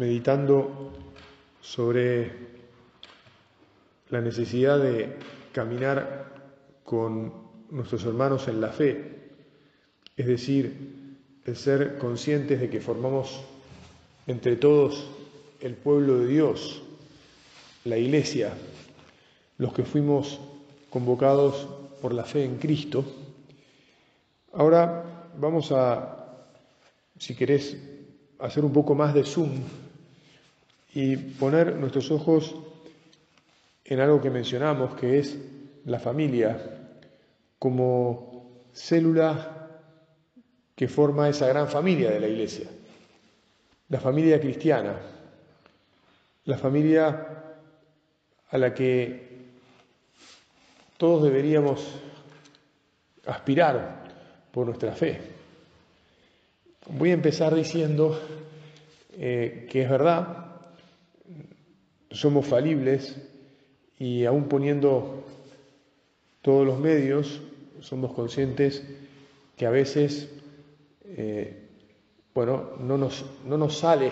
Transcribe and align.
meditando 0.00 0.92
sobre 1.60 2.32
la 4.08 4.22
necesidad 4.22 4.78
de 4.78 5.18
caminar 5.52 6.32
con 6.84 7.30
nuestros 7.70 8.06
hermanos 8.06 8.48
en 8.48 8.62
la 8.62 8.70
fe, 8.70 9.34
es 10.16 10.26
decir, 10.26 11.18
el 11.44 11.54
ser 11.54 11.98
conscientes 11.98 12.60
de 12.60 12.70
que 12.70 12.80
formamos 12.80 13.42
entre 14.26 14.56
todos 14.56 15.06
el 15.60 15.74
pueblo 15.74 16.20
de 16.20 16.28
Dios, 16.28 16.82
la 17.84 17.98
iglesia, 17.98 18.54
los 19.58 19.74
que 19.74 19.84
fuimos 19.84 20.40
convocados 20.88 21.68
por 22.00 22.14
la 22.14 22.24
fe 22.24 22.46
en 22.46 22.56
Cristo. 22.56 23.04
Ahora 24.54 25.28
vamos 25.38 25.70
a, 25.72 26.46
si 27.18 27.34
querés, 27.34 27.76
hacer 28.38 28.64
un 28.64 28.72
poco 28.72 28.94
más 28.94 29.12
de 29.12 29.24
zoom 29.24 29.50
y 30.92 31.16
poner 31.16 31.76
nuestros 31.76 32.10
ojos 32.10 32.54
en 33.84 34.00
algo 34.00 34.20
que 34.20 34.30
mencionamos, 34.30 34.94
que 34.94 35.18
es 35.18 35.36
la 35.84 35.98
familia, 35.98 36.80
como 37.58 38.64
célula 38.72 39.68
que 40.74 40.88
forma 40.88 41.28
esa 41.28 41.46
gran 41.46 41.68
familia 41.68 42.10
de 42.10 42.20
la 42.20 42.28
Iglesia, 42.28 42.68
la 43.88 44.00
familia 44.00 44.40
cristiana, 44.40 44.96
la 46.44 46.56
familia 46.56 47.26
a 48.50 48.58
la 48.58 48.72
que 48.74 49.28
todos 50.96 51.22
deberíamos 51.22 51.86
aspirar 53.26 54.04
por 54.50 54.66
nuestra 54.66 54.92
fe. 54.92 55.20
Voy 56.88 57.10
a 57.10 57.14
empezar 57.14 57.54
diciendo 57.54 58.18
eh, 59.12 59.66
que 59.70 59.82
es 59.82 59.90
verdad, 59.90 60.49
somos 62.10 62.46
falibles 62.46 63.16
y 63.98 64.24
aún 64.24 64.44
poniendo 64.44 65.24
todos 66.42 66.66
los 66.66 66.78
medios, 66.78 67.40
somos 67.80 68.12
conscientes 68.12 68.82
que 69.56 69.66
a 69.66 69.70
veces, 69.70 70.30
eh, 71.04 71.68
bueno, 72.34 72.70
no 72.80 72.96
nos, 72.96 73.24
no 73.44 73.58
nos 73.58 73.78
sale, 73.78 74.10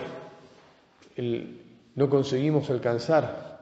no 1.95 2.09
conseguimos 2.09 2.69
alcanzar 2.69 3.61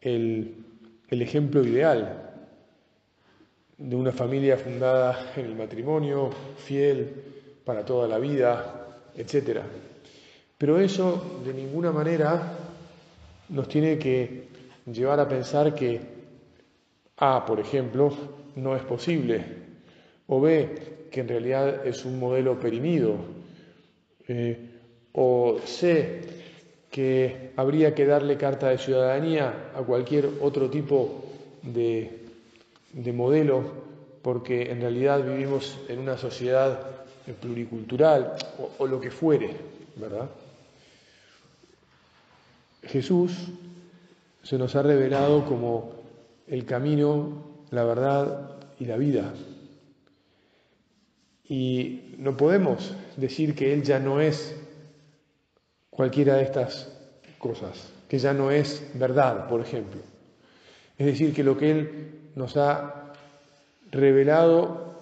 el, 0.00 0.64
el 1.08 1.22
ejemplo 1.22 1.64
ideal 1.64 2.30
de 3.78 3.96
una 3.96 4.12
familia 4.12 4.56
fundada 4.56 5.32
en 5.36 5.46
el 5.46 5.56
matrimonio, 5.56 6.30
fiel 6.56 7.12
para 7.64 7.84
toda 7.84 8.06
la 8.06 8.18
vida, 8.18 8.86
etc. 9.16 9.60
Pero 10.58 10.78
eso 10.78 11.40
de 11.44 11.52
ninguna 11.52 11.90
manera 11.90 12.61
nos 13.52 13.68
tiene 13.68 13.98
que 13.98 14.48
llevar 14.90 15.20
a 15.20 15.28
pensar 15.28 15.74
que 15.74 16.00
A, 17.18 17.44
por 17.44 17.60
ejemplo, 17.60 18.12
no 18.56 18.74
es 18.74 18.82
posible, 18.82 19.44
o 20.26 20.40
B, 20.40 21.06
que 21.10 21.20
en 21.20 21.28
realidad 21.28 21.86
es 21.86 22.04
un 22.04 22.18
modelo 22.18 22.58
perimido, 22.58 23.16
eh, 24.26 24.58
o 25.12 25.58
C, 25.64 26.20
que 26.90 27.52
habría 27.56 27.94
que 27.94 28.06
darle 28.06 28.36
carta 28.36 28.70
de 28.70 28.78
ciudadanía 28.78 29.70
a 29.74 29.82
cualquier 29.82 30.28
otro 30.40 30.68
tipo 30.70 31.24
de, 31.62 32.20
de 32.92 33.12
modelo, 33.12 33.62
porque 34.22 34.70
en 34.70 34.80
realidad 34.80 35.22
vivimos 35.22 35.78
en 35.88 35.98
una 35.98 36.16
sociedad 36.16 36.80
pluricultural 37.40 38.34
o, 38.58 38.82
o 38.82 38.86
lo 38.86 39.00
que 39.00 39.10
fuere, 39.10 39.50
¿verdad? 39.96 40.28
Jesús 42.82 43.32
se 44.42 44.58
nos 44.58 44.74
ha 44.74 44.82
revelado 44.82 45.44
como 45.44 45.92
el 46.46 46.64
camino, 46.64 47.44
la 47.70 47.84
verdad 47.84 48.56
y 48.78 48.86
la 48.86 48.96
vida. 48.96 49.32
Y 51.44 52.14
no 52.18 52.36
podemos 52.36 52.94
decir 53.16 53.54
que 53.54 53.72
Él 53.72 53.82
ya 53.82 53.98
no 53.98 54.20
es 54.20 54.56
cualquiera 55.90 56.36
de 56.36 56.44
estas 56.44 56.90
cosas, 57.38 57.92
que 58.08 58.18
ya 58.18 58.32
no 58.32 58.50
es 58.50 58.90
verdad, 58.94 59.48
por 59.48 59.60
ejemplo. 59.60 60.00
Es 60.98 61.06
decir, 61.06 61.34
que 61.34 61.44
lo 61.44 61.56
que 61.56 61.70
Él 61.70 62.30
nos 62.34 62.56
ha 62.56 63.12
revelado 63.90 65.00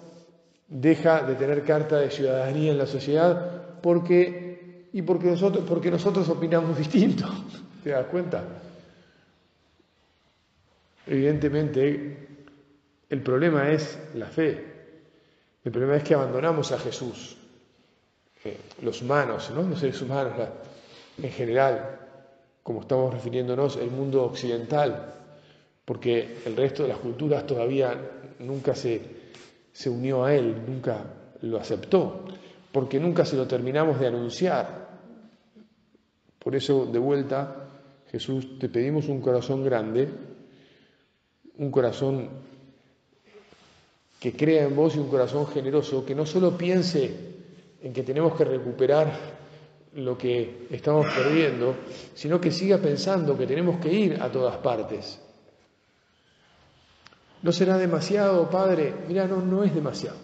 deja 0.67 1.23
de 1.23 1.35
tener 1.35 1.63
carta 1.63 1.99
de 1.99 2.11
ciudadanía 2.11 2.71
en 2.71 2.77
la 2.77 2.85
sociedad 2.85 3.79
porque 3.81 4.87
y 4.93 5.01
porque 5.01 5.27
nosotros, 5.27 5.63
porque 5.67 5.89
nosotros 5.89 6.27
opinamos 6.29 6.77
distinto. 6.77 7.25
¿Te 7.83 7.89
das 7.89 8.05
cuenta? 8.07 8.43
Evidentemente, 11.07 12.27
el 13.09 13.21
problema 13.21 13.71
es 13.71 13.97
la 14.15 14.27
fe. 14.27 14.65
El 15.63 15.71
problema 15.71 15.97
es 15.97 16.03
que 16.03 16.13
abandonamos 16.13 16.71
a 16.71 16.79
Jesús. 16.79 17.37
Eh, 18.43 18.57
los 18.81 19.01
humanos, 19.01 19.51
¿no? 19.53 19.63
los 19.63 19.79
seres 19.79 20.01
humanos 20.01 20.33
en 21.21 21.31
general, 21.31 21.99
como 22.63 22.81
estamos 22.81 23.13
refiriéndonos, 23.13 23.77
el 23.77 23.91
mundo 23.91 24.23
occidental, 24.23 25.13
porque 25.85 26.37
el 26.45 26.55
resto 26.55 26.83
de 26.83 26.89
las 26.89 26.97
culturas 26.97 27.45
todavía 27.45 27.95
nunca 28.39 28.75
se, 28.75 29.01
se 29.71 29.89
unió 29.89 30.23
a 30.23 30.33
Él, 30.33 30.63
nunca 30.67 31.03
lo 31.41 31.59
aceptó, 31.59 32.25
porque 32.71 32.99
nunca 32.99 33.25
se 33.25 33.35
lo 33.35 33.47
terminamos 33.47 33.99
de 33.99 34.07
anunciar. 34.07 34.89
Por 36.39 36.55
eso, 36.55 36.85
de 36.85 36.97
vuelta, 36.97 37.60
Jesús, 38.11 38.59
te 38.59 38.67
pedimos 38.67 39.07
un 39.07 39.21
corazón 39.21 39.63
grande, 39.63 40.09
un 41.57 41.71
corazón 41.71 42.29
que 44.19 44.33
crea 44.33 44.65
en 44.65 44.75
vos 44.75 44.95
y 44.95 44.99
un 44.99 45.07
corazón 45.07 45.47
generoso, 45.47 46.03
que 46.05 46.13
no 46.13 46.25
solo 46.25 46.57
piense 46.57 47.15
en 47.81 47.93
que 47.93 48.03
tenemos 48.03 48.35
que 48.35 48.43
recuperar 48.43 49.13
lo 49.95 50.17
que 50.17 50.67
estamos 50.69 51.07
perdiendo, 51.07 51.75
sino 52.13 52.39
que 52.41 52.51
siga 52.51 52.79
pensando 52.79 53.37
que 53.37 53.47
tenemos 53.47 53.79
que 53.79 53.93
ir 53.93 54.21
a 54.21 54.29
todas 54.29 54.57
partes. 54.57 55.19
¿No 57.41 57.51
será 57.53 57.77
demasiado, 57.77 58.49
Padre? 58.49 58.93
Mira, 59.07 59.25
no, 59.25 59.37
no 59.37 59.63
es 59.63 59.73
demasiado. 59.73 60.17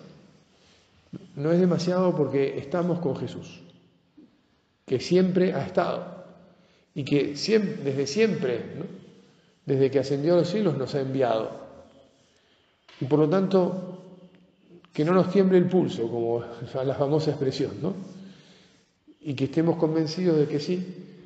No 1.35 1.53
es 1.53 1.59
demasiado 1.59 2.13
porque 2.15 2.57
estamos 2.57 2.99
con 2.99 3.15
Jesús, 3.15 3.61
que 4.85 4.99
siempre 4.99 5.53
ha 5.53 5.65
estado 5.65 6.16
y 6.97 7.03
que 7.03 7.35
desde 7.35 8.07
siempre, 8.07 8.59
desde 9.67 9.91
que 9.91 9.99
ascendió 9.99 10.33
a 10.33 10.37
los 10.37 10.49
cielos, 10.49 10.75
nos 10.75 10.95
ha 10.95 11.01
enviado. 11.01 11.51
Y 12.99 13.05
por 13.05 13.19
lo 13.19 13.29
tanto, 13.29 13.99
que 14.91 15.05
no 15.05 15.13
nos 15.13 15.31
tiemble 15.31 15.59
el 15.59 15.69
pulso, 15.69 16.09
como 16.09 16.43
la 16.83 16.95
famosa 16.95 17.29
expresión, 17.29 17.73
¿no? 17.83 17.93
Y 19.21 19.35
que 19.35 19.43
estemos 19.43 19.75
convencidos 19.75 20.39
de 20.39 20.47
que 20.47 20.59
sí, 20.59 21.21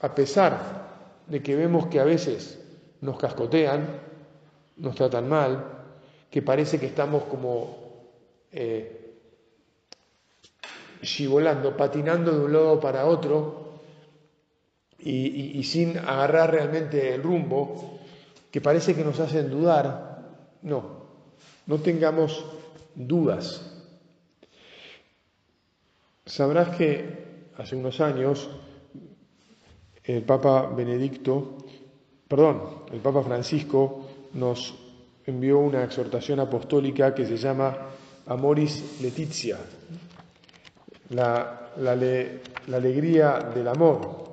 a 0.00 0.12
pesar 0.16 1.22
de 1.28 1.40
que 1.40 1.54
vemos 1.54 1.86
que 1.86 2.00
a 2.00 2.04
veces 2.04 2.58
nos 3.00 3.16
cascotean, 3.16 3.86
nos 4.78 4.96
tratan 4.96 5.28
mal, 5.28 5.64
que 6.28 6.42
parece 6.42 6.80
que 6.80 6.86
estamos 6.86 7.22
como 7.22 8.08
eh, 8.50 9.14
patinando 11.76 12.36
de 12.36 12.44
un 12.46 12.52
lado 12.52 12.80
para 12.80 13.06
otro, 13.06 13.63
y, 14.98 15.62
sin 15.64 15.98
agarrar 15.98 16.52
realmente 16.52 17.14
el 17.14 17.22
rumbo, 17.22 17.98
que 18.50 18.60
parece 18.60 18.94
que 18.94 19.04
nos 19.04 19.18
hacen 19.20 19.50
dudar, 19.50 20.22
no, 20.62 21.04
no 21.66 21.78
tengamos 21.78 22.44
dudas. 22.94 23.70
Sabrás 26.24 26.76
que 26.76 27.48
hace 27.58 27.76
unos 27.76 28.00
años 28.00 28.48
el 30.04 30.22
Papa 30.22 30.66
Benedicto, 30.68 31.58
perdón, 32.28 32.84
el 32.92 33.00
Papa 33.00 33.22
Francisco 33.22 34.06
nos 34.34 34.74
envió 35.26 35.58
una 35.58 35.84
exhortación 35.84 36.40
apostólica 36.40 37.14
que 37.14 37.26
se 37.26 37.36
llama 37.36 37.90
Amoris 38.26 39.00
Letizia, 39.02 39.58
la, 41.10 41.72
la 41.76 42.76
alegría 42.76 43.38
del 43.54 43.68
amor 43.68 44.23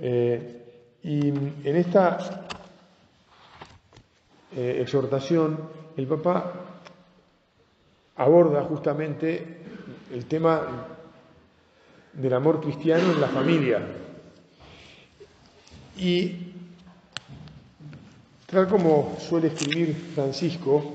Eh, 0.00 0.62
y 1.02 1.28
en 1.28 1.76
esta 1.76 2.46
eh, 4.56 4.78
exhortación, 4.80 5.58
el 5.96 6.06
Papa 6.06 6.52
aborda 8.16 8.64
justamente 8.64 9.58
el 10.12 10.24
tema 10.26 10.86
del 12.12 12.32
amor 12.32 12.60
cristiano 12.60 13.12
en 13.12 13.20
la 13.20 13.28
familia. 13.28 13.80
Y 15.96 16.32
tal 18.46 18.68
como 18.68 19.16
suele 19.20 19.48
escribir 19.48 19.94
Francisco, 20.14 20.94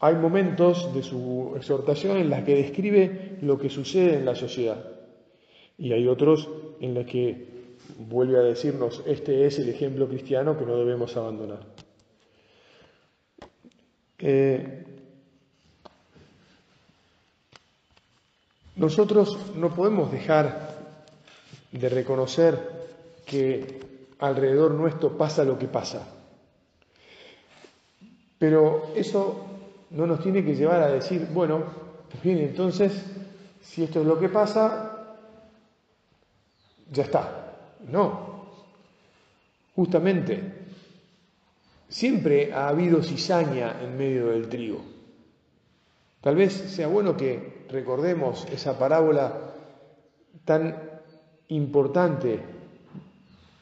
hay 0.00 0.14
momentos 0.16 0.94
de 0.94 1.02
su 1.02 1.54
exhortación 1.56 2.18
en 2.18 2.28
los 2.28 2.42
que 2.44 2.56
describe 2.56 3.38
lo 3.40 3.58
que 3.58 3.70
sucede 3.70 4.16
en 4.16 4.26
la 4.26 4.34
sociedad 4.34 4.94
y 5.78 5.92
hay 5.92 6.06
otros 6.06 6.48
en 6.84 6.94
los 6.94 7.06
que 7.06 7.46
vuelve 7.98 8.38
a 8.38 8.42
decirnos, 8.42 9.02
este 9.06 9.46
es 9.46 9.58
el 9.58 9.68
ejemplo 9.70 10.06
cristiano 10.06 10.58
que 10.58 10.66
no 10.66 10.76
debemos 10.76 11.16
abandonar. 11.16 11.60
Eh, 14.18 14.84
nosotros 18.76 19.54
no 19.56 19.74
podemos 19.74 20.12
dejar 20.12 20.74
de 21.72 21.88
reconocer 21.88 22.58
que 23.24 23.80
alrededor 24.18 24.72
nuestro 24.72 25.16
pasa 25.16 25.44
lo 25.44 25.58
que 25.58 25.68
pasa. 25.68 26.06
Pero 28.38 28.92
eso 28.94 29.46
no 29.90 30.06
nos 30.06 30.20
tiene 30.20 30.44
que 30.44 30.54
llevar 30.54 30.82
a 30.82 30.88
decir, 30.88 31.28
bueno, 31.32 31.64
pues 32.10 32.22
bien, 32.22 32.38
entonces, 32.38 32.92
si 33.62 33.84
esto 33.84 34.00
es 34.00 34.06
lo 34.06 34.18
que 34.18 34.28
pasa, 34.28 34.83
ya 36.94 37.02
está. 37.02 37.56
No. 37.90 38.46
Justamente, 39.74 40.40
siempre 41.88 42.52
ha 42.52 42.68
habido 42.68 43.02
cizaña 43.02 43.82
en 43.82 43.98
medio 43.98 44.28
del 44.28 44.48
trigo. 44.48 44.80
Tal 46.20 46.36
vez 46.36 46.52
sea 46.52 46.86
bueno 46.86 47.16
que 47.16 47.66
recordemos 47.68 48.46
esa 48.50 48.78
parábola 48.78 49.52
tan 50.44 50.74
importante 51.48 52.40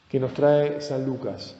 que 0.07 0.19
nos 0.19 0.33
trae 0.33 0.79
San 0.79 1.05
Lucas. 1.05 1.57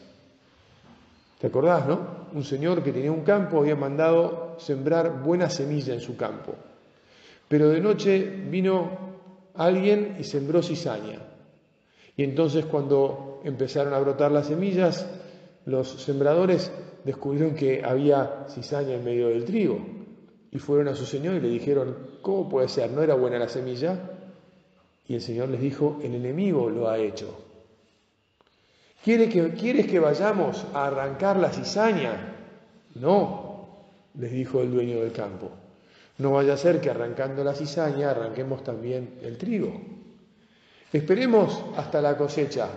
¿Te 1.40 1.48
acordás, 1.48 1.88
no? 1.88 2.24
Un 2.34 2.44
señor 2.44 2.84
que 2.84 2.94
tenía 2.94 3.12
un 3.12 3.24
campo 3.24 3.60
había 3.60 3.76
mandado 3.76 4.56
sembrar 4.60 5.22
buena 5.24 5.50
semilla 5.50 5.94
en 5.94 6.00
su 6.00 6.16
campo. 6.16 6.56
Pero 7.48 7.70
de 7.70 7.82
noche 7.82 8.24
vino 8.50 8.90
alguien 9.56 10.16
y 10.20 10.24
sembró 10.24 10.64
cizaña. 10.64 11.20
Y 12.16 12.24
entonces 12.24 12.66
cuando 12.66 13.42
empezaron 13.44 13.94
a 13.94 14.00
brotar 14.00 14.32
las 14.32 14.48
semillas, 14.48 15.08
los 15.66 15.90
sembradores 15.90 16.72
descubrieron 17.04 17.56
que 17.56 17.84
había 17.84 18.46
cizaña 18.50 18.94
en 18.96 19.04
medio 19.04 19.30
del 19.30 19.46
trigo. 19.46 19.80
Y 20.52 20.60
fueron 20.60 20.88
a 20.88 20.96
su 20.96 21.06
Señor 21.06 21.36
y 21.36 21.40
le 21.40 21.50
dijeron, 21.50 21.96
¿cómo 22.22 22.48
puede 22.48 22.68
ser? 22.68 22.92
¿No 22.92 23.02
era 23.02 23.16
buena 23.16 23.40
la 23.40 23.50
semilla? 23.50 24.00
Y 25.08 25.16
el 25.16 25.22
Señor 25.22 25.50
les 25.50 25.60
dijo, 25.60 26.00
el 26.04 26.14
enemigo 26.14 26.70
lo 26.70 26.90
ha 26.90 27.00
hecho. 27.00 27.36
¿Quieres 29.04 29.34
que, 29.34 29.50
¿Quieres 29.54 29.88
que 29.88 30.00
vayamos 30.00 30.66
a 30.74 30.88
arrancar 30.88 31.38
la 31.38 31.50
cizaña? 31.50 32.36
No, 32.96 33.90
les 34.18 34.32
dijo 34.32 34.62
el 34.62 34.72
dueño 34.72 35.02
del 35.02 35.12
campo. 35.12 35.50
No 36.20 36.32
vaya 36.32 36.54
a 36.54 36.58
ser 36.58 36.80
que 36.80 36.90
arrancando 36.90 37.44
la 37.44 37.56
cizaña 37.56 38.12
arranquemos 38.12 38.64
también 38.64 39.20
el 39.24 39.38
trigo. 39.38 39.93
Esperemos 40.94 41.66
hasta 41.76 42.00
la 42.02 42.16
cosecha. 42.16 42.70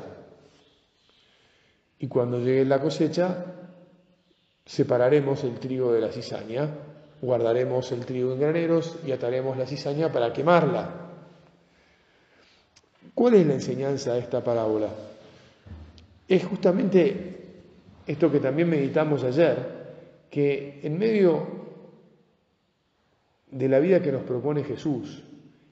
Y 1.98 2.08
cuando 2.08 2.38
llegue 2.38 2.64
la 2.64 2.80
cosecha, 2.80 3.44
separaremos 4.64 5.44
el 5.44 5.58
trigo 5.58 5.92
de 5.92 6.00
la 6.00 6.10
cizaña, 6.10 6.66
guardaremos 7.20 7.92
el 7.92 8.06
trigo 8.06 8.32
en 8.32 8.40
graneros 8.40 8.96
y 9.06 9.12
ataremos 9.12 9.58
la 9.58 9.66
cizaña 9.66 10.10
para 10.10 10.32
quemarla. 10.32 10.90
¿Cuál 13.14 13.34
es 13.34 13.46
la 13.46 13.54
enseñanza 13.54 14.14
de 14.14 14.20
esta 14.20 14.42
parábola? 14.42 14.88
Es 16.26 16.42
justamente 16.44 17.36
esto 18.06 18.32
que 18.32 18.40
también 18.40 18.70
meditamos 18.70 19.24
ayer, 19.24 19.76
que 20.30 20.80
en 20.82 20.98
medio 20.98 21.46
de 23.50 23.68
la 23.68 23.78
vida 23.78 24.00
que 24.00 24.12
nos 24.12 24.22
propone 24.22 24.64
Jesús, 24.64 25.22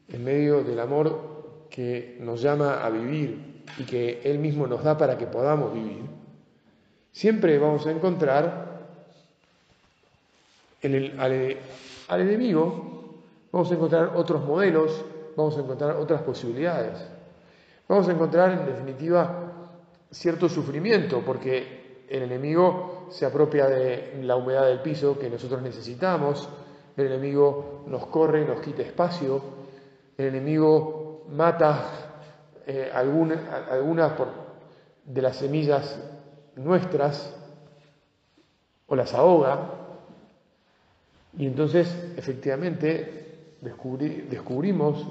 en 0.09 0.25
medio 0.25 0.63
del 0.63 0.79
amor 0.81 1.34
que 1.75 2.19
nos 2.21 2.41
llama 2.41 2.85
a 2.85 2.89
vivir 2.89 3.65
y 3.79 3.83
que 3.83 4.21
Él 4.23 4.39
mismo 4.39 4.65
nos 4.69 4.85
da 4.85 4.97
para 4.97 5.19
que 5.19 5.27
podamos 5.27 5.75
vivir, 5.75 6.05
siempre 7.11 7.59
vamos 7.59 7.85
a 7.89 7.91
encontrar 7.91 8.87
en 10.83 10.95
el, 10.95 11.19
al, 11.19 12.21
enemigo, 12.21 13.25
vamos 13.51 13.73
a 13.73 13.75
encontrar 13.75 14.13
otros 14.15 14.45
modelos, 14.45 15.05
vamos 15.37 15.57
a 15.59 15.63
encontrar 15.63 15.97
otras 15.97 16.23
posibilidades. 16.23 17.05
Vamos 17.89 18.07
a 18.07 18.13
encontrar, 18.13 18.53
en 18.53 18.67
definitiva, 18.67 19.73
cierto 20.13 20.49
sufrimiento, 20.49 21.23
porque 21.27 22.05
el 22.09 22.23
enemigo 22.23 23.09
se 23.11 23.27
apropia 23.27 23.67
de 23.67 24.21
la 24.23 24.37
humedad 24.37 24.69
del 24.69 24.79
piso 24.79 25.19
que 25.19 25.29
nosotros 25.29 25.61
necesitamos, 25.61 26.49
el 26.97 27.07
enemigo 27.07 27.83
nos 27.89 28.07
corre, 28.07 28.45
nos 28.45 28.61
quita 28.61 28.83
espacio, 28.83 29.43
el 30.17 30.27
enemigo 30.27 31.04
mata 31.31 32.05
eh, 32.67 32.91
algunas 32.93 34.13
de 35.05 35.23
las 35.23 35.37
semillas 35.37 36.01
nuestras 36.57 37.35
o 38.87 38.97
las 38.97 39.13
ahoga 39.15 39.71
y 41.37 41.47
entonces 41.47 41.89
efectivamente 42.17 43.57
descubrimos 44.31 45.07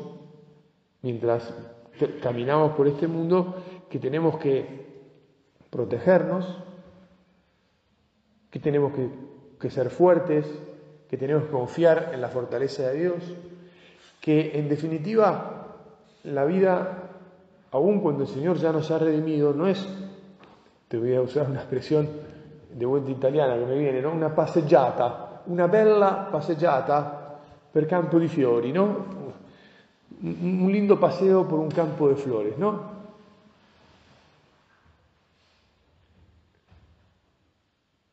mientras 1.02 1.54
caminamos 2.22 2.74
por 2.74 2.88
este 2.88 3.08
mundo 3.08 3.64
que 3.90 4.00
tenemos 4.00 4.38
que 4.38 4.84
protegernos, 5.70 6.64
que 8.50 8.60
tenemos 8.60 8.94
que 9.60 9.70
ser 9.70 9.90
fuertes, 9.90 10.46
que 11.10 11.18
tenemos 11.18 11.44
que 11.44 11.52
confiar 11.52 12.12
en 12.14 12.22
la 12.22 12.30
fortaleza 12.30 12.90
de 12.90 13.00
Dios, 13.00 13.24
que 14.20 14.58
en 14.58 14.70
definitiva 14.70 15.53
la 16.24 16.46
vida, 16.46 17.10
aun 17.72 18.00
cuando 18.00 18.24
el 18.24 18.30
Señor 18.30 18.58
ya 18.58 18.72
nos 18.72 18.90
ha 18.92 19.00
redimido, 19.00 19.54
no 19.54 19.68
es, 19.68 19.86
te 20.88 20.98
voy 20.98 21.16
a 21.16 21.22
usar 21.22 21.50
una 21.50 21.60
expresión 21.60 22.10
de 22.74 22.86
vuelta 22.86 23.12
italiana 23.12 23.56
que 23.56 23.66
me 23.66 23.78
viene, 23.78 24.02
¿no? 24.02 24.12
una 24.12 24.34
passeggiata, 24.34 25.42
una 25.48 25.68
bella 25.68 26.30
passeggiata 26.32 27.40
per 27.72 27.88
campo 27.88 28.20
di 28.20 28.28
fiori, 28.28 28.72
¿no? 28.72 29.24
Un 30.22 30.70
lindo 30.72 31.00
paseo 31.00 31.46
por 31.46 31.60
un 31.60 31.70
campo 31.70 32.08
de 32.08 32.16
flores, 32.16 32.58
¿no? 32.58 32.94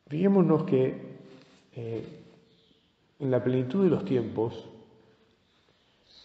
Fijémonos 0.07 0.63
que 0.63 1.19
eh, 1.73 2.23
en 3.19 3.31
la 3.31 3.41
plenitud 3.41 3.83
de 3.83 3.89
los 3.91 4.03
tiempos, 4.03 4.67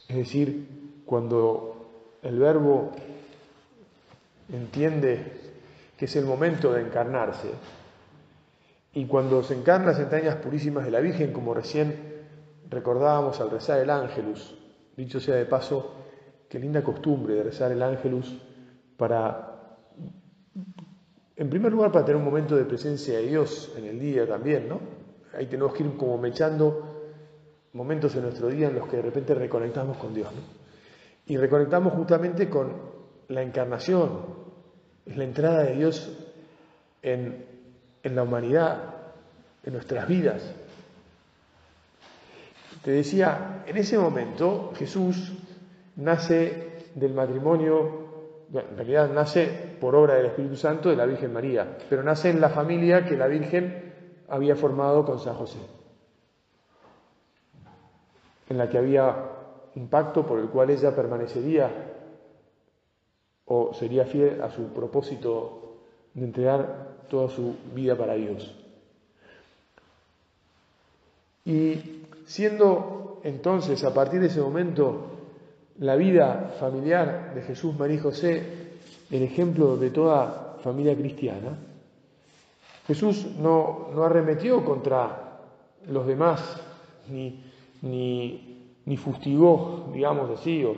es 0.09 0.17
decir, 0.17 0.67
cuando 1.05 1.76
el 2.27 2.39
verbo 2.39 2.91
entiende 4.53 5.33
que 5.97 6.07
es 6.07 6.17
el 6.17 6.25
momento 6.25 6.73
de 6.73 6.83
encarnarse. 6.83 7.51
Y 8.93 9.07
cuando 9.07 9.43
se 9.43 9.55
encarna 9.55 9.93
las 9.93 10.01
entrañas 10.01 10.37
purísimas 10.37 10.85
de 10.85 10.91
la 10.91 11.01
Virgen, 11.01 11.33
como 11.33 11.55
recién 11.55 12.17
recordábamos 12.69 13.41
al 13.41 13.51
rezar 13.51 13.79
el 13.79 13.91
ángelus, 13.91 14.57
dicho 14.97 15.21
sea 15.21 15.37
de 15.37 15.45
paso, 15.45 15.95
qué 16.49 16.59
linda 16.59 16.83
costumbre 16.83 17.35
de 17.35 17.45
rezar 17.45 17.71
el 17.73 17.83
ángelus 17.83 18.37
para, 18.97 19.77
en 21.37 21.51
primer 21.51 21.73
lugar, 21.73 21.93
para 21.93 22.05
tener 22.05 22.17
un 22.17 22.25
momento 22.25 22.57
de 22.57 22.65
presencia 22.65 23.19
de 23.19 23.27
Dios 23.27 23.73
en 23.77 23.85
el 23.85 24.01
día 24.01 24.27
también, 24.27 24.69
¿no? 24.69 24.81
Ahí 25.37 25.47
tenemos 25.47 25.75
que 25.75 25.85
ir 25.85 25.97
como 25.97 26.17
mechando 26.19 27.13
momentos 27.75 28.15
en 28.17 28.23
nuestro 28.23 28.49
día 28.49 28.69
en 28.69 28.77
los 28.77 28.89
que 28.89 28.97
de 28.97 29.03
repente 29.03 29.35
reconectamos 29.35 29.99
con 29.99 30.15
Dios. 30.15 30.29
Y 31.27 31.37
reconectamos 31.37 31.93
justamente 31.93 32.49
con 32.49 32.73
la 33.29 33.43
encarnación, 33.43 34.21
es 35.05 35.17
la 35.17 35.25
entrada 35.25 35.65
de 35.65 35.75
Dios 35.75 36.13
en, 37.03 37.45
la 38.03 38.23
humanidad, 38.23 38.95
en 39.65 39.73
nuestras 39.73 40.07
vidas. 40.07 40.55
Te 42.83 42.93
decía, 42.93 43.65
en 43.67 43.77
ese 43.77 43.99
momento 43.99 44.73
Jesús 44.77 45.33
nace 45.97 46.85
del 46.95 47.13
matrimonio, 47.13 48.07
en 48.53 48.77
realidad 48.77 49.11
nace 49.13 49.77
por 49.81 49.97
obra 49.97 50.15
del 50.15 50.27
Espíritu 50.27 50.57
Santo 50.57 50.91
de 50.91 50.97
la 50.97 51.07
Virgen 51.07 51.33
María, 51.33 51.77
pero 51.91 52.05
nace 52.05 52.31
en 52.31 52.41
la 52.41 52.51
familia 52.51 53.05
que 53.05 53.17
la 53.17 53.27
Virgen 53.27 53.93
había 54.29 54.55
formado 54.55 55.05
con 55.05 55.19
San 55.19 55.35
José, 55.35 55.59
en 58.49 58.59
la 58.59 58.69
que 58.69 58.79
había 58.79 59.36
un 59.77 59.89
pacto 59.89 60.27
por 60.27 60.39
el 60.39 60.49
cual 60.49 60.71
ella 60.71 60.95
permanecería 60.95 61.71
o 63.45 63.73
sería 63.75 64.07
fiel 64.07 64.43
a 64.43 64.51
su 64.51 64.65
propósito 64.73 65.77
de 66.15 66.25
entregar 66.25 66.97
toda 67.09 67.29
su 67.29 67.55
vida 67.75 67.97
para 67.97 68.15
Dios. 68.15 68.55
Y 71.45 72.03
siendo 72.27 73.21
entonces 73.23 73.85
a 73.85 73.95
partir 73.95 74.21
de 74.21 74.27
ese 74.27 74.41
momento 74.41 75.13
la 75.79 75.95
vida 75.95 76.57
familiar 76.59 77.35
de 77.35 77.43
Jesús, 77.43 77.79
María 77.79 77.97
y 77.97 78.01
José 78.01 78.67
el 79.11 79.23
ejemplo 79.23 79.77
de 79.77 79.91
toda 79.91 80.57
familia 80.65 80.97
cristiana, 80.97 81.59
Jesús 82.87 83.27
no, 83.39 83.89
no 83.95 84.05
arremetió 84.05 84.65
contra 84.65 85.39
los 85.89 86.07
demás, 86.07 86.41
ni, 87.09 87.45
ni, 87.83 88.56
ni 88.87 88.97
fustigó, 88.97 89.91
digamos 89.93 90.31
así, 90.31 90.65
o, 90.65 90.75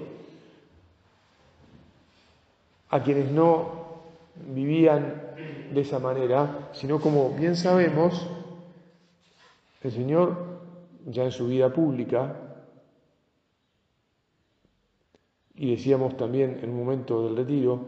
a 2.91 3.03
quienes 3.03 3.31
no 3.31 3.71
vivían 4.55 5.23
de 5.73 5.81
esa 5.81 5.99
manera, 5.99 6.71
sino 6.73 7.01
como 7.01 7.31
bien 7.31 7.55
sabemos, 7.55 8.29
el 9.83 9.93
Señor 9.93 10.37
ya 11.07 11.25
en 11.25 11.33
su 11.33 11.47
vida 11.47 11.73
pública, 11.73 12.35
y 15.55 15.73
decíamos 15.73 16.17
también 16.17 16.61
en 16.63 16.71
un 16.71 16.79
momento 16.79 17.25
del 17.25 17.37
retiro, 17.37 17.87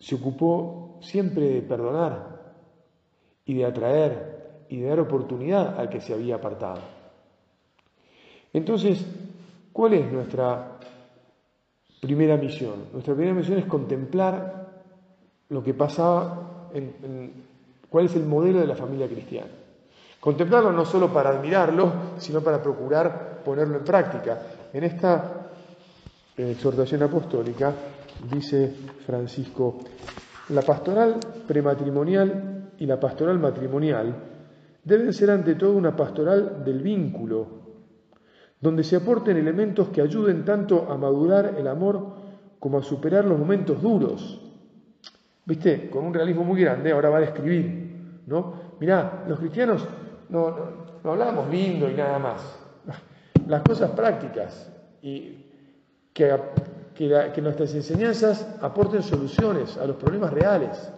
se 0.00 0.14
ocupó 0.14 0.98
siempre 1.02 1.42
de 1.42 1.62
perdonar 1.62 2.54
y 3.44 3.54
de 3.54 3.64
atraer 3.64 4.64
y 4.68 4.78
de 4.78 4.88
dar 4.88 5.00
oportunidad 5.00 5.78
al 5.78 5.88
que 5.88 6.00
se 6.00 6.14
había 6.14 6.36
apartado. 6.36 6.97
Entonces, 8.58 9.06
¿cuál 9.72 9.94
es 9.94 10.12
nuestra 10.12 10.78
primera 12.00 12.36
misión? 12.36 12.86
Nuestra 12.92 13.14
primera 13.14 13.34
misión 13.34 13.58
es 13.58 13.66
contemplar 13.66 14.66
lo 15.48 15.62
que 15.62 15.74
pasaba, 15.74 16.70
en, 16.74 17.32
cuál 17.88 18.06
es 18.06 18.16
el 18.16 18.26
modelo 18.26 18.58
de 18.58 18.66
la 18.66 18.74
familia 18.74 19.06
cristiana. 19.06 19.50
Contemplarlo 20.18 20.72
no 20.72 20.84
solo 20.84 21.12
para 21.12 21.30
admirarlo, 21.30 21.92
sino 22.18 22.40
para 22.40 22.60
procurar 22.60 23.42
ponerlo 23.44 23.76
en 23.78 23.84
práctica. 23.84 24.42
En 24.72 24.82
esta 24.82 25.50
exhortación 26.36 27.04
apostólica 27.04 27.72
dice 28.32 28.74
Francisco, 29.06 29.78
la 30.48 30.62
pastoral 30.62 31.20
prematrimonial 31.46 32.72
y 32.76 32.86
la 32.86 32.98
pastoral 32.98 33.38
matrimonial 33.38 34.16
deben 34.82 35.12
ser 35.12 35.30
ante 35.30 35.54
todo 35.54 35.74
una 35.74 35.94
pastoral 35.94 36.64
del 36.64 36.82
vínculo, 36.82 37.67
donde 38.60 38.82
se 38.82 38.96
aporten 38.96 39.36
elementos 39.36 39.88
que 39.88 40.00
ayuden 40.00 40.44
tanto 40.44 40.90
a 40.90 40.96
madurar 40.96 41.54
el 41.58 41.68
amor 41.68 42.06
como 42.58 42.78
a 42.78 42.82
superar 42.82 43.24
los 43.24 43.38
momentos 43.38 43.80
duros. 43.80 44.40
¿Viste? 45.44 45.88
Con 45.88 46.04
un 46.04 46.14
realismo 46.14 46.44
muy 46.44 46.60
grande, 46.60 46.92
ahora 46.92 47.08
va 47.08 47.18
a 47.18 47.20
describir, 47.20 48.22
¿no? 48.26 48.68
Mirá, 48.80 49.24
los 49.26 49.38
cristianos 49.38 49.86
no, 50.28 50.56
no, 51.02 51.10
hablamos 51.10 51.48
lindo 51.48 51.88
y 51.88 51.94
nada 51.94 52.18
más. 52.18 52.58
Las 53.46 53.62
cosas 53.62 53.92
prácticas 53.92 54.70
y 55.00 55.46
que, 56.12 56.36
que 56.94 57.40
nuestras 57.40 57.74
enseñanzas 57.74 58.46
aporten 58.60 59.02
soluciones 59.02 59.78
a 59.78 59.86
los 59.86 59.96
problemas 59.96 60.32
reales. 60.32 60.92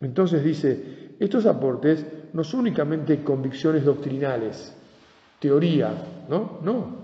Entonces 0.00 0.44
dice, 0.44 1.16
estos 1.18 1.46
aportes 1.46 2.06
no 2.32 2.44
son 2.44 2.60
únicamente 2.60 3.24
convicciones 3.24 3.84
doctrinales, 3.84 4.76
teoría, 5.42 5.92
¿no? 6.28 6.60
No. 6.62 7.02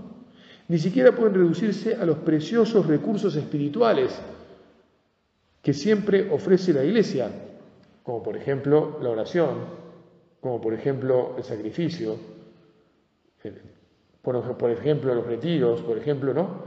Ni 0.68 0.78
siquiera 0.78 1.11
pueden 1.12 1.35
reducirse 1.35 1.97
a 1.97 2.07
los 2.07 2.18
preciosos 2.18 2.87
recursos 2.87 3.35
espirituales 3.35 4.16
que 5.61 5.75
siempre 5.75 6.30
ofrece 6.30 6.73
la 6.73 6.85
Iglesia, 6.85 7.30
como 8.04 8.23
por 8.23 8.37
ejemplo 8.37 9.00
la 9.02 9.11
oración, 9.11 9.57
como 10.40 10.61
por 10.61 10.73
ejemplo 10.73 11.35
el 11.37 11.42
sacrificio, 11.42 12.16
por, 14.23 14.71
ejemplo 14.71 15.14
los 15.14 15.26
retiros, 15.26 15.80
por 15.80 15.99
ejemplo, 15.99 16.33
¿no? 16.33 16.62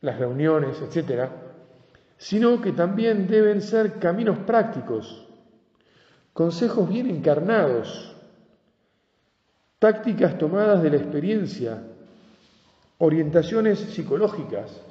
las 0.00 0.18
reuniones, 0.18 0.80
etcétera, 0.80 1.30
sino 2.16 2.62
que 2.62 2.72
también 2.72 3.26
deben 3.26 3.60
ser 3.60 3.98
caminos 3.98 4.38
prácticos, 4.38 5.26
consejos 6.32 6.88
bien 6.88 7.10
encarnados, 7.10 8.14
tácticas 9.78 10.36
tomadas 10.38 10.82
de 10.82 10.90
la 10.90 10.96
experiencia, 10.96 11.82
orientaciones 12.98 13.78
psicológicas. 13.78 14.82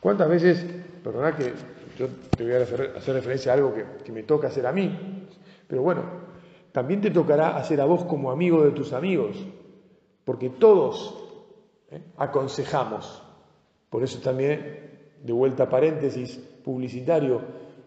¿Cuántas 0.00 0.28
veces, 0.28 0.64
perdona 1.02 1.34
que 1.34 1.52
yo 1.98 2.08
te 2.36 2.44
voy 2.44 2.52
a 2.52 2.62
hacer 2.62 3.14
referencia 3.14 3.52
a 3.52 3.54
algo 3.54 3.74
que, 4.04 4.12
me 4.12 4.22
toca 4.22 4.48
hacer 4.48 4.66
a 4.66 4.72
mí, 4.72 5.26
pero 5.66 5.82
bueno, 5.82 6.02
también 6.72 7.00
te 7.00 7.10
tocará 7.10 7.56
hacer 7.56 7.80
a 7.80 7.86
vos 7.86 8.04
como 8.04 8.30
amigo 8.30 8.64
de 8.64 8.70
tus 8.72 8.92
amigos, 8.92 9.36
porque 10.24 10.50
todos 10.50 11.14
¿eh? 11.90 12.00
aconsejamos. 12.18 13.22
Por 13.90 14.02
eso 14.02 14.20
también, 14.20 15.14
de 15.24 15.32
vuelta 15.32 15.64
a 15.64 15.68
paréntesis 15.68 16.36
publicitario, 16.62 17.40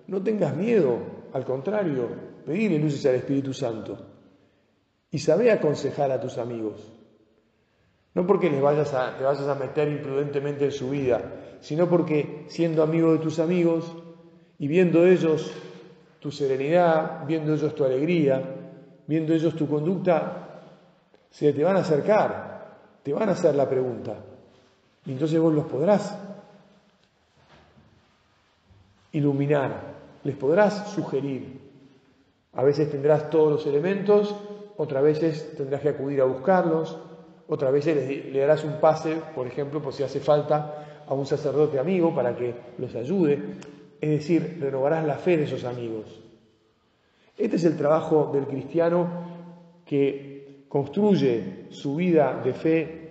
no 0.08 0.22
tengas 0.22 0.56
miedo, 0.56 0.98
al 1.32 1.46
contrario, 1.46 2.08
pedirle 2.46 2.80
luces 2.80 3.06
al 3.06 3.16
Espíritu 3.16 3.54
Santo 3.54 4.12
y 5.12 5.20
sabe 5.20 5.52
aconsejar 5.52 6.12
a 6.12 6.20
tus 6.20 6.38
amigos. 6.38 6.92
No 8.14 8.26
porque 8.26 8.50
vayas 8.60 8.94
a, 8.94 9.18
te 9.18 9.24
vayas 9.24 9.48
a 9.48 9.56
meter 9.56 9.88
imprudentemente 9.90 10.66
en 10.66 10.72
su 10.72 10.90
vida, 10.90 11.22
sino 11.62 11.88
porque 11.90 12.46
siendo 12.48 12.84
amigo 12.84 13.14
de 13.14 13.20
tus 13.20 13.40
amigos 13.40 13.96
y 14.58 14.68
viendo 14.68 15.06
ellos 15.06 15.52
tu 16.20 16.32
serenidad, 16.32 17.26
viendo 17.26 17.54
ellos 17.54 17.74
tu 17.76 17.84
alegría, 17.84 18.44
viendo 19.08 19.34
ellos 19.34 19.56
tu 19.56 19.68
conducta, 19.68 20.62
se 21.30 21.54
te 21.54 21.64
van 21.64 21.78
a 21.78 21.80
acercar, 21.80 22.78
te 23.04 23.14
van 23.14 23.30
a 23.30 23.34
hacer 23.34 23.56
la 23.56 23.68
pregunta. 23.68 24.18
Y 25.06 25.14
entonces 25.14 25.40
vos 25.40 25.54
los 25.54 25.66
podrás 25.66 26.18
iluminar, 29.14 29.96
les 30.24 30.36
podrás 30.36 30.92
sugerir. 30.92 31.60
A 32.54 32.64
veces 32.64 32.92
tendrás 32.92 33.30
todos 33.30 33.52
los 33.52 33.66
elementos, 33.66 34.36
otras 34.78 35.04
veces 35.04 35.56
tendrás 35.56 35.82
que 35.82 35.90
acudir 35.90 36.22
a 36.22 36.26
buscarlos, 36.26 36.98
otras 37.48 37.72
veces 37.74 38.32
le 38.32 38.40
darás 38.40 38.64
un 38.64 38.80
pase, 38.80 39.18
por 39.36 39.46
ejemplo, 39.46 39.82
por 39.82 39.94
si 39.94 40.04
hace 40.04 40.20
falta, 40.20 41.04
a 41.08 41.14
un 41.14 41.26
sacerdote 41.26 41.80
amigo 41.80 42.16
para 42.16 42.36
que 42.36 42.56
los 42.78 42.96
ayude. 42.96 43.40
Es 44.00 44.10
decir, 44.10 44.58
renovarás 44.62 45.06
la 45.06 45.16
fe 45.16 45.38
de 45.38 45.44
esos 45.44 45.66
amigos. 45.66 46.22
Este 47.38 47.58
es 47.58 47.64
el 47.66 47.76
trabajo 47.76 48.32
del 48.34 48.46
cristiano 48.46 49.08
que 49.86 50.66
construye 50.70 51.66
su 51.70 51.98
vida 51.98 52.40
de 52.44 52.54
fe 52.54 53.02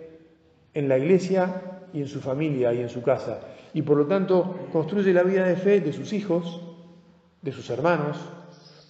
en 0.72 0.88
la 0.88 0.96
iglesia 0.96 1.88
y 1.92 2.00
en 2.00 2.08
su 2.08 2.20
familia 2.20 2.72
y 2.72 2.80
en 2.80 2.88
su 2.88 3.02
casa. 3.02 3.40
Y 3.74 3.82
por 3.82 3.96
lo 3.96 4.06
tanto 4.06 4.68
construye 4.72 5.12
la 5.12 5.22
vida 5.22 5.44
de 5.44 5.56
fe 5.56 5.80
de 5.80 5.92
sus 5.92 6.12
hijos, 6.12 6.60
de 7.42 7.52
sus 7.52 7.68
hermanos, 7.70 8.16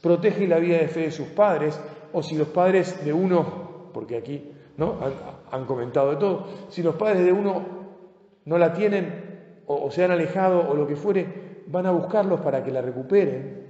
protege 0.01 0.47
la 0.47 0.59
vida 0.59 0.79
de 0.79 0.89
fe 0.89 1.01
de 1.01 1.11
sus 1.11 1.29
padres, 1.29 1.79
o 2.13 2.23
si 2.23 2.37
los 2.37 2.49
padres 2.49 3.05
de 3.05 3.13
uno, 3.13 3.91
porque 3.93 4.17
aquí 4.17 4.53
¿no? 4.77 4.97
han, 5.51 5.65
comentado 5.67 6.11
de 6.11 6.17
todo, 6.17 6.47
si 6.69 6.83
los 6.83 6.95
padres 6.97 7.25
de 7.25 7.33
uno 7.33 7.63
no 8.45 8.59
la 8.59 8.73
tienen 8.73 9.63
o 9.67 9.91
se 9.91 10.05
han 10.05 10.11
alejado 10.11 10.69
o 10.69 10.75
lo 10.75 10.87
que 10.87 10.97
fuere, 10.97 11.63
van 11.67 11.87
a 11.87 11.93
buscarlos 11.93 12.41
para 12.41 12.65
que 12.65 12.73
la 12.73 12.83
recuperen 12.83 13.70